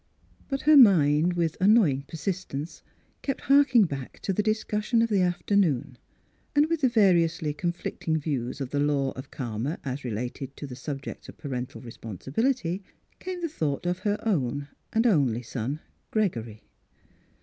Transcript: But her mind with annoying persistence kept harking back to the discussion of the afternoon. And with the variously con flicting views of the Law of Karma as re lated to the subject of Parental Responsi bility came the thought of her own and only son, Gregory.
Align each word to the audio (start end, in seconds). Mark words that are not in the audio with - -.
But 0.49 0.61
her 0.61 0.75
mind 0.77 1.33
with 1.33 1.55
annoying 1.61 2.05
persistence 2.07 2.81
kept 3.21 3.41
harking 3.41 3.83
back 3.83 4.19
to 4.21 4.33
the 4.33 4.41
discussion 4.41 5.03
of 5.03 5.09
the 5.09 5.21
afternoon. 5.21 5.99
And 6.55 6.67
with 6.67 6.81
the 6.81 6.89
variously 6.89 7.53
con 7.53 7.71
flicting 7.71 8.19
views 8.19 8.59
of 8.59 8.71
the 8.71 8.79
Law 8.79 9.11
of 9.11 9.29
Karma 9.29 9.77
as 9.85 10.03
re 10.03 10.09
lated 10.09 10.55
to 10.55 10.65
the 10.65 10.75
subject 10.75 11.29
of 11.29 11.37
Parental 11.37 11.81
Responsi 11.81 12.33
bility 12.33 12.81
came 13.19 13.41
the 13.41 13.47
thought 13.47 13.85
of 13.85 13.99
her 13.99 14.17
own 14.25 14.69
and 14.91 15.05
only 15.05 15.43
son, 15.43 15.81
Gregory. 16.09 16.63